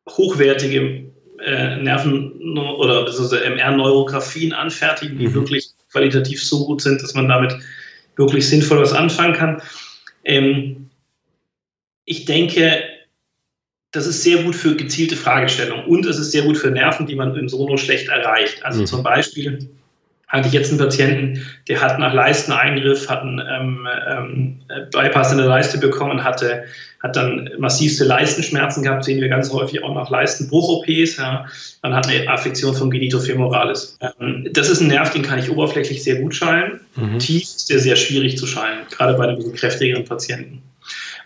[0.09, 1.05] hochwertige
[1.45, 5.35] äh, Nerven- oder MR-Neurographien anfertigen, die mhm.
[5.35, 7.55] wirklich qualitativ so gut sind, dass man damit
[8.17, 9.63] wirklich sinnvoll was anfangen kann.
[10.25, 10.91] Ähm,
[12.05, 12.83] ich denke,
[13.93, 17.15] das ist sehr gut für gezielte Fragestellungen und es ist sehr gut für Nerven, die
[17.15, 18.65] man im Sono schlecht erreicht.
[18.65, 18.87] Also mhm.
[18.87, 19.69] zum Beispiel
[20.33, 25.39] hatte ich jetzt einen Patienten, der hat nach Leisteneingriff, hat einen ähm, ähm, Bypass in
[25.39, 26.65] der Leiste bekommen, hatte,
[27.03, 31.19] hat dann massivste Leistenschmerzen gehabt, sehen wir ganz häufig auch nach Leistenbruch-OPs.
[31.19, 31.45] Ja.
[31.83, 33.99] Man hat eine Affektion vom Genitofemoralis.
[34.21, 36.81] Ähm, das ist ein Nerv, den kann ich oberflächlich sehr gut schallen.
[36.97, 37.19] Mhm.
[37.19, 40.63] Tief ist der sehr schwierig zu schallen, gerade bei einem kräftigeren Patienten.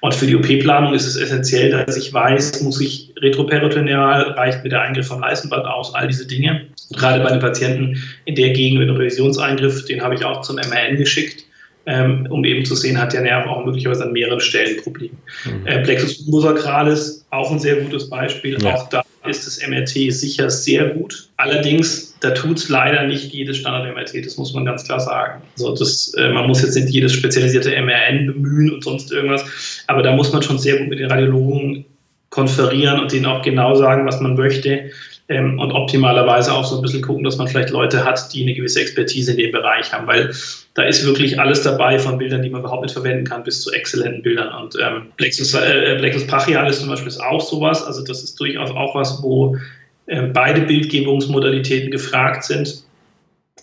[0.01, 4.71] Und für die OP-Planung ist es essentiell, dass ich weiß, muss ich retroperitoneal, reicht mir
[4.71, 6.67] der Eingriff vom Leistenband aus, all diese Dinge.
[6.93, 10.57] Gerade bei den Patienten in der Gegend mit einem Revisionseingriff, den habe ich auch zum
[10.57, 11.45] MRN geschickt,
[11.87, 15.15] ähm, um eben zu sehen, hat der Nerv auch möglicherweise an mehreren Stellen Probleme.
[15.45, 15.67] Mhm.
[15.67, 18.61] Äh, Plexus musacralis, auch ein sehr gutes Beispiel.
[18.61, 18.75] Ja.
[18.75, 21.29] Auch da ist das MRT sicher sehr gut.
[21.37, 25.43] Allerdings, da tut es leider nicht jedes Standard-MRT, das muss man ganz klar sagen.
[25.59, 29.45] Also das, äh, man muss jetzt nicht jedes spezialisierte MRN bemühen und sonst irgendwas,
[29.87, 31.85] aber da muss man schon sehr gut mit den Radiologen
[32.31, 34.91] konferieren und denen auch genau sagen, was man möchte
[35.29, 38.55] ähm, und optimalerweise auch so ein bisschen gucken, dass man vielleicht Leute hat, die eine
[38.55, 40.33] gewisse Expertise in dem Bereich haben, weil
[40.75, 43.73] da ist wirklich alles dabei, von Bildern, die man überhaupt nicht verwenden kann, bis zu
[43.73, 44.53] exzellenten Bildern.
[44.63, 48.71] Und ähm, Plexus, äh, Plexus brachialis zum Beispiel ist auch sowas, also das ist durchaus
[48.71, 49.59] auch was, wo äh,
[50.07, 52.85] beide Bildgebungsmodalitäten gefragt sind.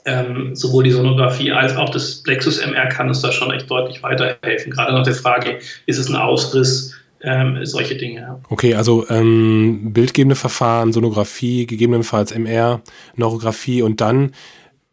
[0.06, 4.04] Ähm, sowohl die Sonographie als auch das Plexus MR kann uns da schon echt deutlich
[4.04, 4.72] weiterhelfen.
[4.72, 8.42] Gerade nach der Frage, ist es ein Ausriss, ähm, solche Dinge.
[8.50, 12.82] Okay, also ähm, bildgebende Verfahren, Sonographie, gegebenenfalls MR,
[13.16, 14.34] Neurographie und dann,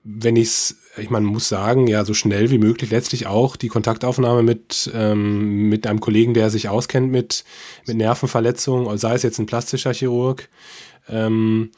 [0.04, 3.68] wenn ich es, ich meine, muss sagen, ja, so schnell wie möglich letztlich auch die
[3.68, 7.44] Kontaktaufnahme mit, ähm, mit einem Kollegen, der sich auskennt mit,
[7.86, 10.48] mit Nervenverletzungen, sei es jetzt ein plastischer Chirurg.
[11.10, 11.70] Ähm,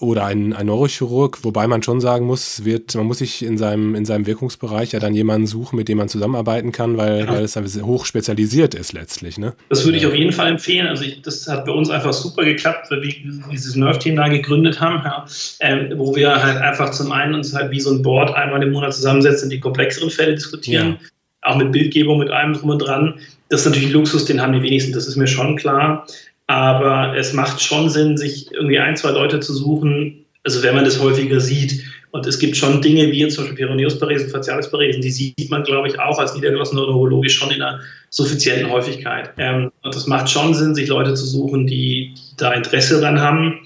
[0.00, 3.94] oder ein, ein Neurochirurg, wobei man schon sagen muss, wird, man muss sich in seinem,
[3.94, 7.28] in seinem Wirkungsbereich ja dann jemanden suchen, mit dem man zusammenarbeiten kann, weil, ja.
[7.28, 9.38] weil es dann hoch spezialisiert ist letztlich.
[9.38, 9.54] Ne?
[9.68, 10.88] Das würde ich auf jeden Fall empfehlen.
[10.88, 13.14] Also ich, das hat bei uns einfach super geklappt, weil wir
[13.50, 15.26] dieses Nerve-Team da gegründet haben, ja,
[15.60, 18.72] ähm, wo wir halt einfach zum einen uns halt wie so ein Board einmal im
[18.72, 21.08] Monat zusammensetzen, die komplexeren Fälle diskutieren, ja.
[21.42, 23.14] auch mit Bildgebung, mit allem drum und dran.
[23.48, 26.06] Das ist natürlich ein Luxus, den haben die wenigsten, das ist mir schon klar.
[26.46, 30.84] Aber es macht schon Sinn, sich irgendwie ein, zwei Leute zu suchen, also wenn man
[30.84, 31.82] das häufiger sieht.
[32.10, 35.98] Und es gibt schon Dinge wie zum Beispiel Peroneusparesen, Facialisparesen, die sieht man, glaube ich,
[35.98, 37.80] auch als niedergelassener Neurologe schon in einer
[38.10, 39.30] suffizienten Häufigkeit.
[39.36, 43.20] Ähm, und es macht schon Sinn, sich Leute zu suchen, die, die da Interesse dran
[43.20, 43.58] haben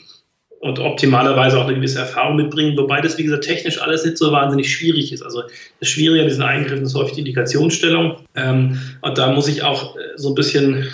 [0.60, 4.32] und optimalerweise auch eine gewisse Erfahrung mitbringen, wobei das, wie gesagt, technisch alles nicht so
[4.32, 5.22] wahnsinnig schwierig ist.
[5.22, 5.42] Also
[5.80, 8.16] das Schwierige an diesen Eingriffen ist häufig die Indikationsstellung.
[8.34, 10.88] Ähm, und da muss ich auch äh, so ein bisschen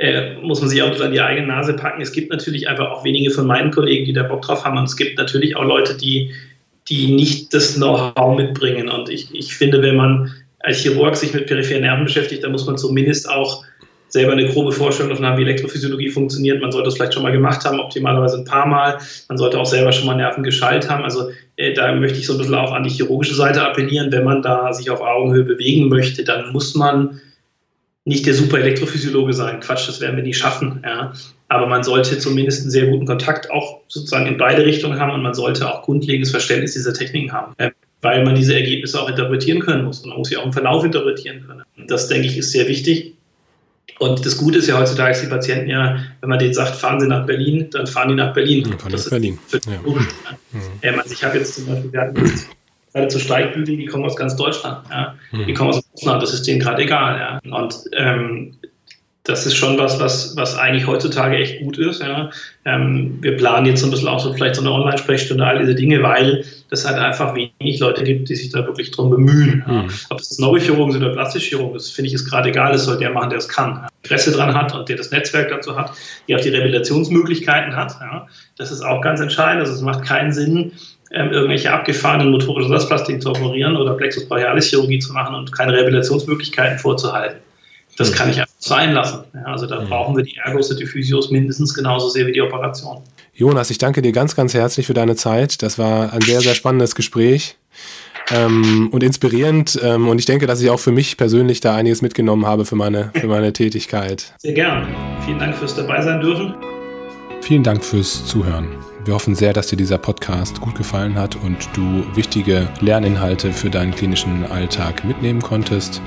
[0.00, 2.00] äh, muss man sich auch an die eigene Nase packen.
[2.00, 4.78] Es gibt natürlich einfach auch wenige von meinen Kollegen, die da Bock drauf haben.
[4.78, 6.32] Und es gibt natürlich auch Leute, die,
[6.88, 8.88] die nicht das Know-how mitbringen.
[8.88, 12.66] Und ich, ich finde, wenn man als Chirurg sich mit peripheren Nerven beschäftigt, dann muss
[12.66, 13.62] man zumindest auch
[14.08, 16.62] selber eine grobe Vorstellung davon haben, wie Elektrophysiologie funktioniert.
[16.62, 18.96] Man sollte es vielleicht schon mal gemacht haben, optimalerweise ein paar Mal.
[19.28, 21.04] Man sollte auch selber schon mal Nerven geschallt haben.
[21.04, 24.10] Also äh, da möchte ich so ein bisschen auch an die chirurgische Seite appellieren.
[24.10, 27.20] Wenn man da sich auf Augenhöhe bewegen möchte, dann muss man
[28.10, 29.60] nicht der super Elektrophysiologe sein.
[29.60, 30.82] Quatsch, das werden wir nie schaffen.
[30.84, 31.12] Ja.
[31.48, 35.22] Aber man sollte zumindest einen sehr guten Kontakt auch sozusagen in beide Richtungen haben und
[35.22, 37.54] man sollte auch grundlegendes Verständnis dieser Techniken haben,
[38.02, 40.00] weil man diese Ergebnisse auch interpretieren können muss.
[40.00, 41.62] Und man muss sie auch im Verlauf interpretieren können.
[41.86, 43.14] Das, denke ich, ist sehr wichtig.
[44.00, 46.98] Und das Gute ist ja heutzutage, dass die Patienten ja, wenn man denen sagt, fahren
[47.00, 48.68] Sie nach Berlin, dann fahren die nach Berlin.
[48.68, 49.38] Ja, das ist Berlin.
[49.52, 49.60] Ja.
[49.84, 50.06] Mhm.
[50.82, 52.14] Ähm, also ich habe jetzt zum Beispiel, wir hatten
[52.90, 54.84] jetzt gerade zu Steigbügel, die kommen aus ganz Deutschland.
[54.90, 55.14] Ja.
[55.32, 57.40] Die kommen aus Russland, das ist denen gerade egal.
[57.44, 57.56] Ja.
[57.56, 58.56] Und ähm,
[59.24, 62.00] das ist schon was, was, was eigentlich heutzutage echt gut ist.
[62.02, 62.30] Ja.
[62.64, 65.74] Ähm, wir planen jetzt so ein bisschen auch so vielleicht so eine Online-Sprechstunde, all diese
[65.74, 69.62] Dinge, weil es halt einfach wenig Leute gibt, die sich da wirklich drum bemühen.
[69.66, 69.90] Mhm.
[70.08, 72.72] Ob es Neurochirurgen sind oder Plastischchirurgen, das finde ich ist gerade egal.
[72.72, 73.86] Das soll der machen, der es kann.
[74.02, 75.92] Interesse dran hat und der das Netzwerk dazu hat,
[76.26, 77.92] der auch die Rehabilitationsmöglichkeiten hat.
[78.00, 78.26] Ja.
[78.56, 79.60] Das ist auch ganz entscheidend.
[79.60, 80.72] Also es macht keinen Sinn,
[81.12, 85.72] ähm, irgendwelche abgefahrenen motorischen Ersatzplastiken zu operieren oder Plexus brachialis Chirurgie zu machen und keine
[85.72, 87.38] Rehabilitationsmöglichkeiten vorzuhalten.
[87.96, 89.24] Das kann ich einfach sein lassen.
[89.34, 92.40] Ja, also da brauchen wir die Ergos und die Physios mindestens genauso sehr wie die
[92.40, 93.02] Operation.
[93.34, 95.62] Jonas, ich danke dir ganz, ganz herzlich für deine Zeit.
[95.62, 97.56] Das war ein sehr, sehr spannendes Gespräch
[98.30, 99.78] ähm, und inspirierend.
[99.82, 102.76] Ähm, und ich denke, dass ich auch für mich persönlich da einiges mitgenommen habe für
[102.76, 104.34] meine, für meine Tätigkeit.
[104.38, 104.88] Sehr gern.
[105.24, 106.54] Vielen Dank fürs dabei sein dürfen.
[107.42, 108.68] Vielen Dank fürs Zuhören.
[109.04, 113.70] Wir hoffen sehr, dass dir dieser Podcast gut gefallen hat und du wichtige Lerninhalte für
[113.70, 116.02] deinen klinischen Alltag mitnehmen konntest.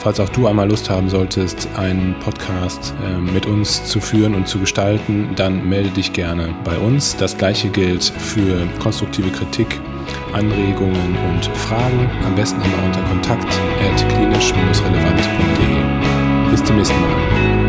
[0.00, 4.48] Falls auch du einmal Lust haben solltest, einen Podcast äh, mit uns zu führen und
[4.48, 7.16] zu gestalten, dann melde dich gerne bei uns.
[7.16, 9.80] Das gleiche gilt für konstruktive Kritik,
[10.32, 12.10] Anregungen und Fragen.
[12.26, 13.46] Am besten immer unter kontakt
[14.08, 16.50] klinisch-relevant.de.
[16.50, 17.61] Bis zum nächsten Mal.